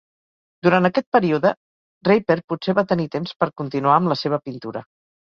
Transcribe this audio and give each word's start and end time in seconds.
Durant 0.67 0.87
aquest 0.87 1.05
període, 1.15 1.49
Raper 2.07 2.37
potser 2.53 2.75
va 2.79 2.85
tenir 2.91 3.05
temps 3.17 3.35
per 3.43 3.49
continuar 3.63 3.93
amb 3.99 4.11
la 4.13 4.17
seva 4.23 4.41
pintura. 4.49 4.83